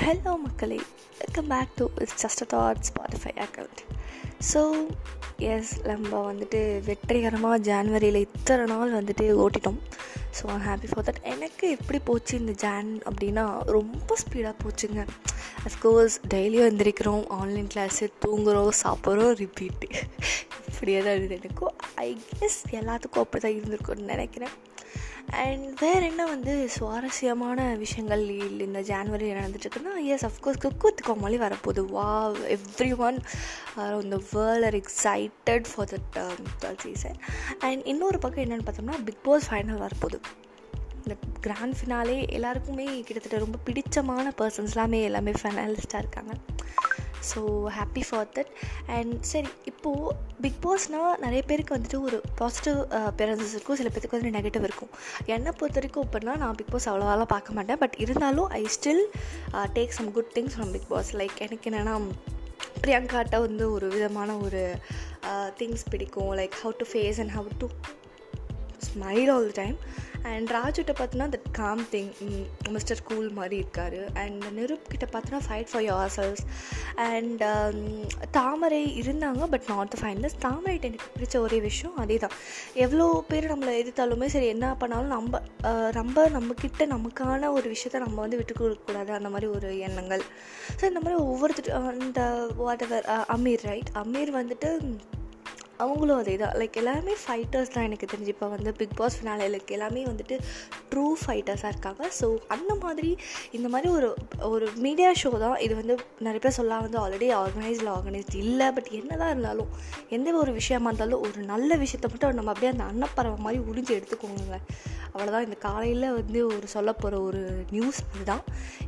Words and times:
Hello 0.00 0.32
மக்களே 0.42 0.78
welcome 1.18 1.46
back 1.52 1.70
to 1.78 1.84
it's 2.02 2.18
just 2.22 2.42
that 2.52 2.80
Spotify 2.88 3.30
account 3.44 3.80
so 4.48 4.60
yes 5.52 5.70
நம்ம 5.88 6.10
வந்துட்டு 6.28 6.60
வெற்றிகரமாக 6.88 7.56
ஜான்வரியில் 7.68 8.18
இத்தனை 8.24 8.64
நாள் 8.72 8.92
வந்துட்டு 8.98 9.26
ஓட்டிட்டோம். 9.44 9.78
ஸோ 10.38 10.58
ஹாப்பி 10.66 10.90
ஃபார் 10.92 11.06
தட் 11.08 11.22
எனக்கு 11.32 11.70
எப்படி 11.76 12.00
போச்சு 12.10 12.34
இந்த 12.42 12.54
ஜான் 12.64 12.90
அப்படின்னா 13.08 13.44
ரொம்ப 13.76 14.18
ஸ்பீடாக 14.24 14.54
போச்சுங்க. 14.64 15.02
அஃப்கோர்ஸ் 15.70 16.18
டெய்லியும் 16.34 16.68
எந்திரிக்கிறோம் 16.70 17.24
ஆன்லைன் 17.40 17.72
கிளாஸு 17.74 18.12
தூங்குகிறோம் 18.24 18.72
சாப்பிட்றோம் 18.84 19.34
ரிப்பீட்டு 19.42 19.88
இப்படியே 20.70 21.00
தான் 21.06 21.16
இருந்தது. 21.18 21.40
எனக்கும் 21.42 21.74
ஐ 22.06 22.10
கெஸ் 22.38 22.60
எல்லாத்துக்கும் 22.80 23.24
அப்படி 23.26 23.42
தான் 23.46 23.58
இருந்திருக்கும்னு 23.58 24.12
நினைக்கிறேன். 24.14 24.54
அண்ட் 25.42 25.64
வேறு 25.82 26.04
என்ன 26.10 26.22
வந்து 26.32 26.52
சுவாரஸ்யமான 26.76 27.60
விஷயங்கள் 27.82 28.24
இந்த 28.66 28.80
January 28.90 29.28
நடந்துட்டுருக்குன்னா 29.38 29.94
yes 30.12 30.26
of course 30.28 30.62
cook 30.64 30.84
with 30.86 31.04
Comali 31.08 31.38
வரப்போகுது. 31.44 31.84
வா 31.96 32.08
எவ்ரி 32.56 32.90
ஒன் 33.08 33.18
இந்த 34.04 34.18
world 34.32 34.66
are 34.70 34.78
excited 34.82 35.66
for 35.74 35.92
the 35.92 35.98
twelve 36.62 36.80
season 36.86 37.20
and 37.58 37.86
இன்னொரு 37.92 38.20
பக்கம் 38.24 38.44
என்னென்னு 38.44 38.68
பார்த்தோம்னா 38.70 38.98
பிக் 39.10 39.22
பாஸ் 39.28 39.48
ஃபைனல் 39.50 39.82
வரப்போகுது. 39.84 40.20
இந்த 41.02 41.16
கிராண்ட் 41.40 41.76
ஃபினாலே 41.80 42.16
எல்லாருக்குமே 42.36 42.86
கிட்டத்தட்ட 43.08 43.44
ரொம்ப 43.44 43.58
பிடிச்சமான 43.66 44.32
பர்சன்ஸ்லாமே 44.40 45.00
எல்லாமே 45.08 45.32
ஃபைனலிஸ்ட்டாக 45.42 46.04
இருக்காங்க. 46.04 46.32
So 47.30 47.40
happy 47.78 48.02
for 48.08 48.28
that 48.36 48.52
and 48.96 49.14
சரி 49.32 49.50
இப்போது 49.70 50.14
பிக் 50.44 50.60
பாஸ்னால் 50.66 51.18
நிறைய 51.24 51.42
பேருக்கு 51.50 51.76
வந்துட்டு 51.76 51.98
ஒரு 52.08 52.18
பாசிட்டிவ் 52.40 52.78
பேரன்சஸ் 53.20 53.54
இருக்கும். 53.56 53.78
சில 53.80 53.90
பேருக்கு 53.94 54.18
வந்து 54.18 54.34
நெகட்டிவ் 54.38 54.66
இருக்கும். 54.68 54.92
என்னை 55.34 55.52
பொறுத்த 55.58 55.78
வரைக்கும் 55.80 56.06
இப்போனா 56.06 56.36
நான் 56.44 56.58
பிக் 56.60 56.72
பாஸ் 56.74 56.88
அவ்வளோவாலாம் 56.90 57.32
பார்க்க 57.34 57.58
மாட்டேன். 57.58 57.80
பட் 57.82 57.96
இருந்தாலும் 58.04 58.48
I 58.60 58.62
still 58.76 59.04
take 59.78 59.96
some 59.98 60.10
good 60.16 60.32
things 60.38 60.56
from 60.56 60.72
Big 60.76 60.88
Boss 60.94 61.12
like 61.20 61.36
எனக்கு 61.46 61.70
என்னென்னா 61.70 61.96
பிரியங்காட்ட 62.82 63.36
வந்து 63.46 63.64
ஒரு 63.76 63.86
விதமான 63.94 64.30
ஒரு 64.46 64.62
திங்ஸ் 65.60 65.86
பிடிக்கும். 65.92 66.32
Like 66.40 66.56
how 66.62 66.74
to 66.82 66.86
face 66.92 67.20
and 67.22 67.32
how 67.36 67.50
to 67.62 67.68
smile 68.88 69.30
all 69.34 69.48
the 69.50 69.54
time 69.62 69.76
and 70.30 70.50
ராஜுகிட்ட 70.56 70.92
பார்த்தோன்னா 71.00 71.26
that 71.34 71.48
calm 71.60 71.82
thing 71.92 72.12
mister 72.74 73.02
cool 73.08 73.28
மாதிரி 73.38 73.56
இருக்கார். 73.62 73.98
அண்ட் 74.22 74.44
நிருப் 74.58 74.88
கிட்ட 74.92 75.06
பார்த்தோன்னா 75.14 75.40
fight 75.46 75.70
for 75.70 75.84
yourself 76.16 76.42
and 77.08 77.44
Thamarai 78.38 78.82
இருந்தாங்க 79.02 79.46
பட் 79.54 79.66
நாட் 79.68 79.92
த 79.94 79.98
ஃபைனலிஸ்ட் 80.02 80.42
தாமரைட்டு 80.46 80.88
எனக்கு 80.90 81.10
பிடிச்ச 81.16 81.36
ஒரே 81.46 81.60
விஷயம் 81.68 81.96
அதே 82.04 82.16
தான் 82.24 82.36
எவ்வளோ 82.84 83.06
பேர் 83.30 83.50
நம்மளை 83.52 83.74
எதிர்த்தாலுமே 83.82 84.28
சரி 84.34 84.48
என்ன 84.54 84.68
பண்ணாலும் 84.82 85.14
நம்ம 85.16 85.42
நம்ம 85.98 86.26
நம்மக்கிட்ட 86.36 86.84
நமக்கான 86.94 87.50
ஒரு 87.56 87.66
விஷயத்த 87.74 88.04
நம்ம 88.04 88.20
வந்து 88.24 88.40
விட்டு 88.40 88.54
கொடுக்கக்கூடாது 88.54 89.12
அந்த 89.18 89.28
மாதிரி 89.34 89.48
ஒரு 89.56 89.68
எண்ணங்கள். 89.88 90.24
ஸோ 90.78 90.84
இந்த 90.90 91.00
மாதிரி 91.04 91.18
ஒவ்வொருத்தர் 91.24 91.70
அந்த 91.92 92.20
what 92.62 92.84
ever 92.86 93.06
Amir 93.36 93.64
right 93.70 93.92
Amir 94.02 94.32
வந்துட்டு 94.40 94.70
அவங்களும் 95.84 96.20
அதே 96.22 96.34
தான். 96.42 96.54
லைக் 96.60 96.76
எல்லாருமே 96.82 97.14
ஃபைட்டர்ஸ் 97.22 97.72
தான் 97.74 97.86
எனக்கு 97.88 98.06
தெரிஞ்சு. 98.12 98.32
இப்போ 98.34 98.46
வந்து 98.54 98.70
பிக் 98.80 98.94
பாஸ் 99.00 99.16
ஃபினாலேலுக்கு 99.18 99.74
எல்லாமே 99.76 100.02
வந்துட்டு 100.10 100.36
ட்ரூ 100.92 101.06
ஃபைட்டர்ஸாக 101.22 101.72
இருக்காங்க. 101.74 102.02
ஸோ 102.18 102.26
அந்த 102.56 102.72
மாதிரி 102.84 103.10
இந்த 103.58 103.68
மாதிரி 103.74 103.88
ஒரு 103.98 104.08
ஒரு 104.52 104.66
மீடியா 104.86 105.10
ஷோ 105.22 105.32
தான் 105.44 105.56
இது 105.66 105.74
வந்து 105.80 105.96
நிறைய 106.26 106.40
பேர் 106.44 106.56
சொல்ல 106.58 106.80
வந்து 106.86 107.00
ஆல்ரெடி 107.04 107.28
ஆர்கனைஸ்டில் 107.42 107.92
ஆர்கனைஸ்ட் 107.96 108.36
இல்லை. 108.44 108.68
பட் 108.76 108.90
என்ன 109.00 109.10
தான் 109.22 109.32
இருந்தாலும் 109.34 109.72
எந்த 110.18 110.36
ஒரு 110.42 110.52
விஷயமா 110.60 110.90
இருந்தாலும் 110.92 111.24
ஒரு 111.28 111.40
நல்ல 111.52 111.70
விஷயத்தை 111.84 112.10
மட்டும் 112.12 112.38
நம்ம 112.40 112.52
அப்படியே 112.54 112.72
அந்த 112.74 112.86
அன்னப்பறவை 112.92 113.38
மாதிரி 113.46 113.60
உறிஞ்சி 113.72 113.94
எடுத்துக்கோங்க. 113.98 114.58
அவ்வளோதான் 115.14 115.46
இந்த 115.46 115.56
காலையில் 115.66 116.08
வந்து 116.18 116.38
ஒரு 116.54 116.66
சொல்ல 116.76 116.90
போகிற 117.02 117.20
ஒரு 117.28 117.42
நியூஸ் 117.74 118.00
இதுதான். 118.14 118.42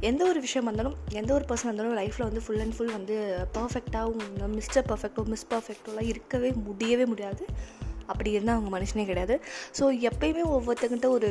எந்த 0.09 0.23
ஒரு 0.31 0.41
விஷயமா 0.47 0.69
இருந்தாலும் 0.71 0.97
எந்த 1.21 1.31
ஒரு 1.37 1.45
பர்சன் 1.51 1.71
இருந்தாலும் 1.71 1.97
லைஃப்பில் 2.01 2.29
வந்து 2.29 2.43
ஃபுல் 2.47 2.63
அண்ட் 2.65 2.75
ஃபுல் 2.77 2.93
வந்து 2.97 3.17
பர்ஃபெக்டாகவும் 3.59 4.57
மிஸ்டர் 4.59 4.87
பர்ஃபெக்டோ 4.91 5.25
மிஸ் 5.33 5.49
பர்ஃபெக்டோலாம் 5.55 6.11
இருக்கவே 6.13 6.51
முடியும் 6.67 6.77
முடியவே 6.79 7.07
முடியாது. 7.15 7.45
அப்படி 8.11 8.31
இருந்தால் 8.35 8.57
அவங்க 8.57 8.71
மனுஷனே 8.75 9.07
கிடையாது. 9.09 9.35
ஸோ 9.79 9.85
எப்பயுமே 10.11 10.45
ஒவ்வொருத்தங்கிட்ட 10.57 11.09
ஒரு 11.17 11.31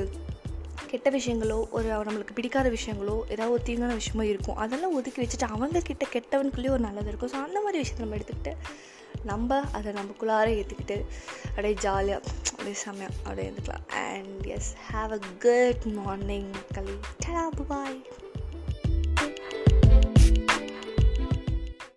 கெட்ட 0.92 1.10
விஷயங்களோ 1.16 1.56
ஒரு 1.78 1.88
நம்மளுக்கு 2.08 2.36
பிடிக்காத 2.36 2.68
விஷயங்களோ 2.76 3.16
ஏதாவது 3.34 3.54
ஒரு 3.56 3.64
தீங்கான 3.70 3.96
விஷயமோ 4.02 4.26
இருக்கும். 4.34 4.60
அதெல்லாம் 4.64 4.94
ஒதுக்கி 5.00 5.20
வச்சுட்டு 5.24 5.48
அவங்கக்கிட்ட 5.56 6.06
கெட்டவனுக்குள்ளேயே 6.14 6.74
ஒரு 6.76 6.84
நல்லது 6.86 7.10
இருக்கும். 7.12 7.32
ஸோ 7.34 7.40
அந்த 7.46 7.58
மாதிரி 7.66 7.82
விஷயத்தை 7.84 8.04
நம்ம 8.06 8.20
எடுத்துக்கிட்டு 8.20 8.54
நம்ம 9.24 9.60
அதை 9.78 9.94
நமக்குள்ளார 9.94 10.48
ஏற்றுக்கிட்டு 10.60 10.98
அப்படியே 11.50 11.74
ஜாலியாக 11.86 12.22
அப்படியே 12.52 12.76
செம்மையாக 12.84 13.14
அப்படியே 13.24 13.48
இருந்துக்கலாம். 13.50 13.86
And 14.10 14.46
yes 14.58 14.72
have 14.92 15.14
a 15.18 15.22
good 15.48 15.86
morning 16.00 16.50
மக்களே 16.58 16.96
பாய் 17.26 17.47